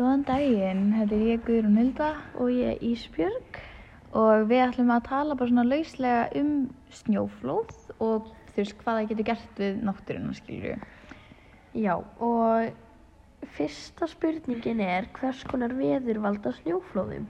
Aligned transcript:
Góðan 0.00 0.22
daginn, 0.24 0.86
þetta 0.96 1.16
er 1.16 1.24
ég 1.28 1.42
Guðrún 1.44 1.76
Hulda 1.76 2.06
og 2.40 2.52
ég 2.56 2.84
Ísbjörg. 2.88 3.58
og 4.16 4.48
við 4.50 4.62
ætlum 4.64 4.88
að 4.90 5.04
tala 5.06 5.34
bara 5.38 5.50
svona 5.52 5.62
lauslega 5.68 6.22
um 6.40 6.54
snjóflóð 6.90 7.74
og 8.00 8.30
þú 8.48 8.56
veist 8.56 8.78
hvað 8.80 8.96
það 8.96 9.10
getur 9.10 9.28
gert 9.28 9.60
við 9.60 9.76
náttúruna 9.86 10.34
skilju. 10.34 10.72
Já, 11.78 11.92
og 12.18 13.44
fyrsta 13.54 14.08
spurningin 14.10 14.80
er 14.82 15.06
hvers 15.20 15.44
konar 15.46 15.76
veður 15.78 16.18
valda 16.24 16.54
snjóflóðum? 16.56 17.28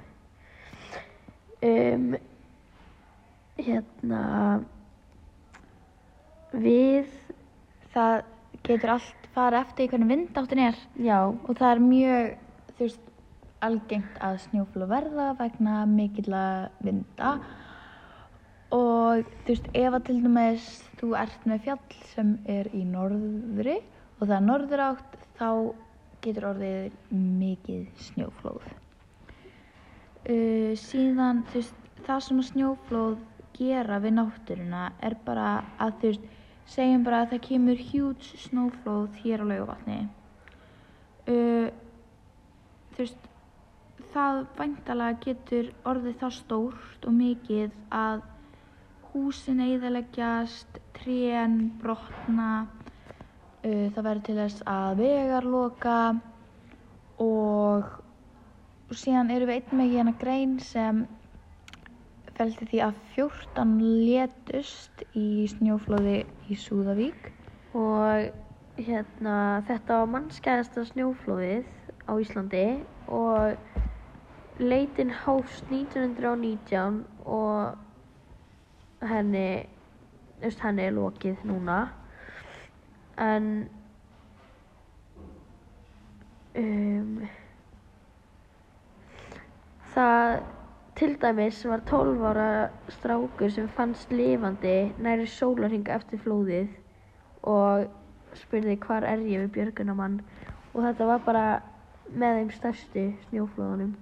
Um, 1.61 2.15
hérna, 3.59 4.23
við, 6.55 7.11
Það 7.91 8.21
getur 8.67 8.93
allt 8.95 9.27
fara 9.35 9.65
eftir 9.65 9.89
hvernig 9.91 10.11
vindáttin 10.13 10.63
er 10.63 10.77
já, 11.03 11.19
og 11.27 11.51
það 11.59 11.73
er 11.73 11.81
mjög, 11.83 12.29
þú 12.81 12.87
veist, 12.89 13.09
algengt 13.61 14.21
að 14.25 14.39
snjóflóð 14.47 14.89
verða 14.89 15.25
vegna 15.37 15.83
mikilla 15.85 16.45
vinda 16.81 17.35
og 18.73 19.27
þú 19.45 19.51
veist, 19.51 19.67
ef 19.77 19.97
að 19.99 20.05
til 20.07 20.15
dæmis 20.25 20.69
þú 20.97 21.11
ert 21.21 21.43
með 21.51 21.67
fjall 21.67 21.97
sem 22.15 22.31
er 22.49 22.71
í 22.73 22.87
norðri 22.89 23.75
og 24.17 24.23
það 24.23 24.37
er 24.37 24.47
norður 24.47 24.83
átt, 24.87 25.19
þá 25.37 25.51
getur 26.25 26.47
orðið 26.51 26.97
mikið 27.17 28.05
snjóflóð. 28.07 28.71
Uh, 30.25 30.73
síðan, 30.81 31.43
þú 31.51 31.61
veist, 31.61 31.91
það 32.07 32.23
sem 32.27 32.41
að 32.41 32.49
snjóflóð 32.51 33.19
gera 33.59 33.99
við 34.01 34.17
náttúruna 34.17 34.87
er 35.05 35.19
bara 35.27 35.51
að 35.77 36.01
þú 36.01 36.15
veist, 36.15 36.33
segjum 36.71 37.05
bara 37.05 37.27
að 37.27 37.35
það 37.35 37.45
kemur 37.51 37.85
hjúts 37.91 38.33
snjóflóð 38.47 39.21
hér 39.21 39.45
á 39.45 39.51
laugavatni. 39.53 40.01
Þú 43.01 43.05
veist, 43.07 43.29
það 44.13 44.39
væntalega 44.59 45.19
getur 45.25 45.69
orðið 45.89 46.17
það 46.21 46.33
stórt 46.37 47.07
og 47.09 47.15
mikið 47.17 47.79
að 47.97 48.27
húsin 49.15 49.63
eðaleggjast, 49.65 50.77
trén, 50.99 51.55
brotna, 51.81 52.49
uh, 52.67 53.87
það 53.95 54.03
verður 54.03 54.21
til 54.27 54.37
þess 54.43 54.67
að 54.75 55.01
vegar 55.01 55.49
loka 55.55 55.97
og 57.25 57.89
síðan 58.93 59.33
erum 59.33 59.49
við 59.55 59.57
einn 59.63 59.81
með 59.81 59.97
hérna 59.97 60.17
grein 60.27 60.55
sem 60.61 61.03
feldi 62.37 62.69
því 62.75 62.85
að 62.91 63.03
14 63.17 63.77
létust 64.11 65.09
í 65.17 65.49
snjóflóði 65.57 66.21
í 66.53 66.63
Súðavík. 66.69 67.33
og 67.73 68.29
hérna, 68.77 69.35
þetta 69.65 70.03
var 70.03 70.17
mannskæðasta 70.19 70.91
snjóflóðið 70.93 71.79
á 72.11 72.13
Íslandi 72.19 72.65
og 73.07 73.57
leitin 74.59 75.11
hófst 75.11 75.65
1919 75.71 77.05
og 77.25 77.79
henni, 79.09 79.67
veist, 80.43 80.61
henni 80.61 80.83
er 80.89 80.97
lokið 80.97 81.45
núna. 81.49 81.79
En 83.21 83.47
um, 86.59 87.23
það 89.95 90.43
til 91.01 91.17
dæmis 91.23 91.63
var 91.65 91.81
12 91.89 92.27
ára 92.27 92.51
strákur 92.89 93.49
sem 93.49 93.69
fannst 93.69 94.11
lifandi 94.13 94.93
næri 94.99 95.27
sólarhing 95.27 95.89
eftir 95.89 96.21
flóðið 96.21 96.69
og 97.43 97.87
spurði 98.37 98.77
hvar 98.85 99.07
er 99.09 99.23
ég 99.25 99.47
við 99.47 99.53
björgunamann 99.55 100.21
og 100.75 100.83
þetta 100.85 101.07
var 101.09 101.23
bara 101.25 101.45
með 102.15 102.41
þeim 102.41 102.55
stærstu 102.59 103.09
snjóflóðunum 103.29 103.97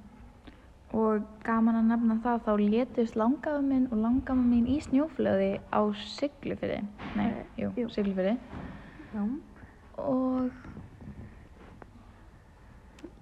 Og 0.97 1.25
gaman 1.45 1.77
að 1.83 1.91
nefna 1.91 2.14
það, 2.25 2.39
þá 2.47 2.53
létust 2.62 3.17
langafa 3.20 3.61
minn 3.61 3.84
og 3.92 4.01
langafa 4.01 4.41
mín 4.41 4.64
í 4.73 4.78
snjóflöði 4.81 5.51
á 5.69 5.80
Siglufyrði. 6.17 6.79
Nei, 7.18 7.29
jú, 7.61 7.68
jú. 7.77 7.91
Siglufyrði. 7.92 8.39
Já. 9.13 9.20
Og 10.01 10.48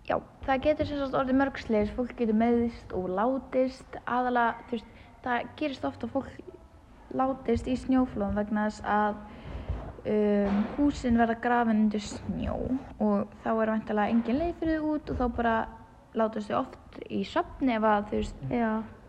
já, 0.07 0.21
það 0.47 0.63
getur 0.69 0.93
sagt 0.93 1.19
orðið 1.19 1.41
mörgsleis, 1.41 1.91
fólk 1.97 2.15
getur 2.21 2.39
meðist 2.39 2.95
og 2.95 3.11
látist. 3.19 3.99
Aðalega, 4.07 4.63
þú 4.69 4.79
veist, 4.79 5.03
það 5.27 5.51
gerist 5.59 5.91
ofta 5.91 6.11
fólk 6.15 6.31
látist 7.19 7.67
í 7.67 7.75
snjóflóðum 7.83 8.39
vegna 8.39 8.69
þess 8.69 8.87
að 8.87 9.19
um, 10.07 10.61
húsin 10.77 11.19
verða 11.19 11.37
grafin 11.43 11.83
undir 11.87 12.03
snjó 12.05 12.57
og 13.01 13.35
þá 13.45 13.51
er 13.55 13.73
vantilega 13.75 14.13
engin 14.15 14.39
leið 14.41 14.55
fyrir 14.61 14.81
þau 14.81 14.95
út 14.95 15.11
og 15.11 15.21
þá 15.21 15.27
bara 15.37 15.57
látast 16.17 16.51
þau 16.51 16.59
oft 16.63 16.99
í 17.13 17.21
söfni 17.29 17.75
ef 17.77 17.85
að 17.85 18.07
þú 18.11 18.21
veist 18.23 18.43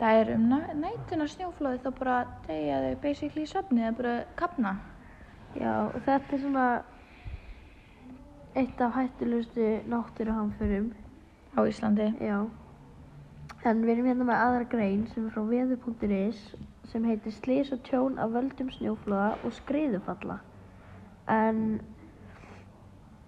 það 0.02 0.20
er 0.22 0.34
um 0.36 0.46
næ- 0.52 0.76
nætuna 0.82 1.28
snjóflóði 1.32 1.80
þá 1.86 1.90
bara 2.00 2.18
deyja 2.48 2.82
þau 2.84 3.02
basically 3.02 3.46
í 3.48 3.52
söfni 3.54 3.86
eða 3.86 3.98
bara 4.02 4.16
kapna. 4.36 4.76
já, 5.56 5.74
og 5.88 6.02
þetta 6.06 6.36
er 6.36 6.42
svona 6.44 6.68
eitt 8.58 8.82
af 8.82 8.94
hættulegustu 8.96 9.68
náttúruhamförum. 9.88 10.92
á 11.58 11.60
Íslandi. 11.66 12.14
Já. 12.22 12.48
En 13.66 13.82
við 13.84 13.90
erum 13.96 14.06
hérna 14.06 14.26
með 14.28 14.42
aðra 14.44 14.68
grein 14.70 15.08
sem 15.14 15.26
er 15.26 15.32
frá 15.34 15.42
veður.is 15.50 16.42
sem 16.92 17.04
heitir 17.04 17.34
Slís 17.34 17.72
og 17.74 17.82
tjón 17.84 18.20
af 18.20 18.30
völdum 18.32 18.70
snjóflóða 18.72 19.38
og 19.44 19.54
skriðufalla. 19.54 20.40
En 21.28 21.80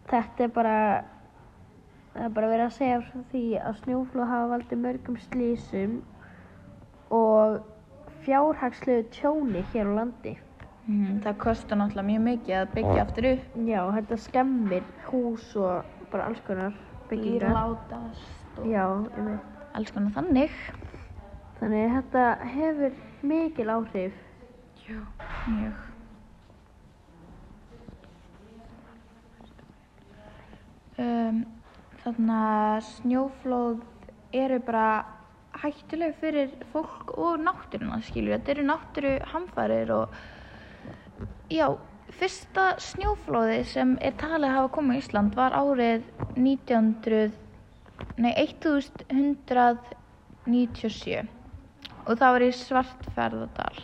þetta 0.09 0.45
er 0.45 0.53
bara, 0.55 0.75
það 2.13 2.27
er 2.27 2.35
bara 2.37 2.51
verið 2.53 2.65
að 2.65 2.77
segja 2.77 3.01
frá 3.07 3.25
því 3.33 3.43
að 3.61 3.81
snjóflóð 3.83 4.31
hafa 4.33 4.51
valdið 4.53 4.83
mörgum 4.85 5.17
slísum 5.27 5.97
og 7.15 7.59
fjárhagslegu 8.25 9.09
tjóni 9.15 9.65
hér 9.73 9.91
á 9.91 9.93
landi. 10.01 10.35
Mm, 10.89 11.19
það 11.21 11.35
kostar 11.43 11.77
náttúrulega 11.77 12.07
mjög 12.07 12.23
mikið 12.25 12.55
að 12.57 12.71
byggja 12.77 13.01
aftur 13.03 13.27
upp. 13.29 13.57
Já, 13.69 13.81
þetta 13.97 14.17
skemmir 14.23 14.87
hús 15.09 15.49
og 15.59 15.91
bara 16.13 16.29
alls 16.29 16.41
konar 16.47 16.79
byggingar. 17.11 17.53
látast 17.53 18.57
og 18.57 18.71
Já, 18.71 18.85
alls 19.77 19.93
konar 19.93 20.15
þannig. 20.17 20.55
Þannig 21.59 21.93
þetta 21.97 22.25
hefur 22.55 22.97
mikil 23.21 23.69
áhrif. 23.75 24.25
Já. 24.87 24.97
Mjög. 25.51 25.88
Um, 31.29 31.39
þannig 32.03 32.33
að 32.33 32.83
snjóflóð 32.87 33.79
eru 34.39 34.57
bara 34.65 35.05
hættuleg 35.59 36.13
fyrir 36.21 36.49
fólk 36.71 37.05
og 37.17 37.33
náttúruna 37.43 37.99
skilju. 38.07 38.31
Þetta 38.35 38.51
eru 38.53 38.63
náttúru 38.69 39.13
hamfarir 39.33 39.89
og 39.93 40.05
já, 41.51 41.67
fyrsta 42.19 42.65
snjóflóði 42.81 43.59
sem 43.69 43.89
er 44.01 44.13
talið 44.21 44.49
að 44.49 44.55
hafa 44.57 44.75
komið 44.77 44.93
á 44.95 44.97
Ísland 45.03 45.31
var 45.37 45.51
árið 45.57 46.01
1900, 46.37 47.31
nei 48.17 48.33
1197 48.45 51.27
og 52.05 52.13
það 52.17 52.33
var 52.35 52.43
í 52.45 52.51
Svartferðardal 52.55 53.77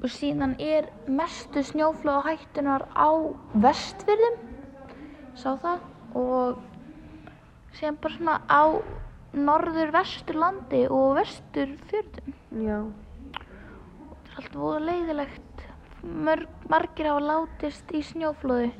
og 0.00 0.08
síðan 0.12 0.54
er 0.60 0.84
mestu 1.08 1.60
snjóflóð 1.70 2.24
hættunar 2.26 2.82
á 2.96 3.10
vestfyrðum 3.64 4.36
sá 5.38 5.50
það 5.60 5.78
og 6.14 6.60
síðan 7.78 8.00
bara 8.02 8.16
svona 8.16 8.36
á 8.50 8.62
norður 9.36 9.92
vesturlandi 9.94 10.86
og 10.90 11.14
vesturfjörðum. 11.20 12.34
Já. 12.66 12.78
það 13.36 14.38
er 14.38 14.42
allt 14.42 14.56
voða 14.58 14.80
leiðilegt 14.88 15.44
Mörg, 16.00 16.48
margir 16.72 17.10
hafa 17.10 17.20
látist 17.20 17.90
í 17.92 18.00
snjóflóði. 18.00 18.70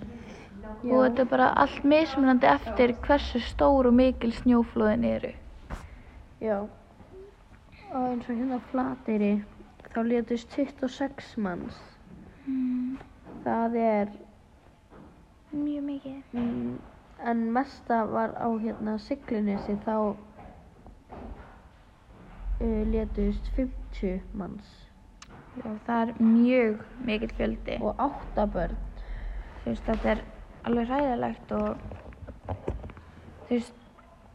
Og 0.89 1.03
þetta 1.05 1.25
er 1.25 1.29
bara 1.29 1.49
allt 1.61 1.85
mismunandi 1.85 2.49
eftir 2.49 2.95
hversu 3.05 3.43
stór 3.45 3.91
og 3.91 3.97
mikil 3.99 4.31
snjóflóðin 4.33 5.05
eru. 5.05 5.33
Já. 6.41 6.63
Og 7.91 8.07
eins 8.07 8.25
og 8.25 8.39
hérna 8.39 8.61
Flateyri, 8.71 9.33
þá 9.93 10.01
létust 10.07 10.57
26 10.57 11.37
manns. 11.37 11.77
mm, 12.47 12.97
Það 13.45 13.77
er, 13.77 14.09
mjög 15.53 15.85
mikið. 15.85 16.23
Mm, 16.33 16.79
en 17.25 17.53
mesta 17.53 18.05
var 18.05 18.35
á 18.39 18.49
hérna 18.63 18.99
Siglunissi, 18.99 19.77
þá 19.85 19.97
uh, 22.61 22.83
létust 22.93 23.51
50 23.57 24.23
manns. 24.33 24.69
Já, 25.59 25.67
það 25.87 26.01
er 26.01 26.11
mjög 26.23 26.83
mikill 27.05 27.33
fjöldi 27.37 27.77
Og 27.83 27.99
8 27.99 28.47
börn. 28.55 28.77
þú 29.65 29.73
veist, 29.73 29.85
þetta 29.89 30.11
er 30.15 30.21
alveg 30.65 30.89
hræðilegt 30.89 31.53
og 31.53 31.77
þú 33.49 33.51
veist, 33.51 33.75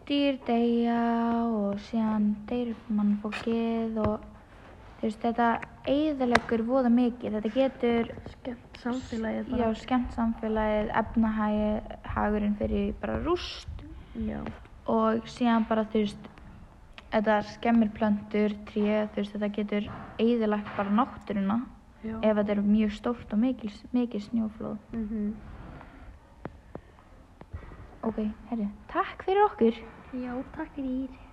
dýr 0.06 0.38
deyja 0.46 1.02
og 1.48 1.80
síðan 1.88 2.28
deyr 2.50 2.76
mannfólkið 2.94 3.98
og 4.04 4.35
þú 5.06 5.10
veist, 5.12 5.22
þetta 5.22 5.48
eyðileggur 5.86 6.62
voða 6.66 6.90
mikið, 6.90 7.36
þetta 7.38 7.50
getur 7.54 8.08
Skemmt 8.32 8.78
samfélagið 8.82 9.52
já, 9.60 9.66
skemmt 9.78 10.16
samfélagið, 10.16 10.88
efnahagurinn 11.02 12.56
fyrir 12.58 12.96
bara 13.02 13.20
rúst 13.22 13.84
Já. 14.18 14.40
og 14.90 15.28
síðan 15.30 15.68
bara 15.70 15.84
þú 15.92 16.02
veist 16.02 16.30
þetta 17.12 17.36
skemmir 17.52 17.92
plöntur, 17.94 18.56
tré, 18.66 19.04
þú 19.14 19.22
veist 19.22 19.36
þetta 19.36 19.50
getur 19.60 19.90
eigðilagt 20.18 20.72
bara 20.80 20.96
náttúruna 21.02 21.60
Já. 22.02 22.16
ef 22.24 22.40
þetta 22.40 22.56
er 22.56 22.64
mjög 22.66 22.96
stórt 22.98 23.36
og 23.36 23.42
mikil, 23.44 23.74
mikil 23.94 24.24
snjóflóð. 24.26 24.80
Mhm. 24.94 25.36
Ok, 28.06 28.20
herri, 28.50 28.68
takk 28.90 29.24
fyrir 29.26 29.46
okkur. 29.46 29.78
Já, 30.14 30.34
takk 30.58 30.74
fyrir. 30.76 31.25